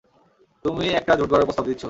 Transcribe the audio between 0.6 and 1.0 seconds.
তুমি